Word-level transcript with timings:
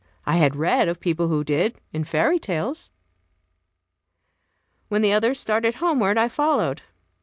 I 0.25 0.37
had 0.37 0.55
read 0.55 0.87
of 0.87 0.99
people 0.99 1.27
who 1.27 1.43
did, 1.43 1.79
in 1.93 2.03
fairy 2.05 2.39
tales. 2.39 2.89
When 4.89 5.03
the 5.03 5.13
others 5.13 5.39
started 5.39 5.75
homeward, 5.75 6.17
I 6.17 6.27
followed. 6.27 6.81